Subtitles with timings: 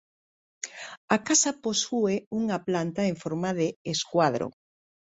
[1.15, 4.47] A casa posúe unha planta en forma de escuadro.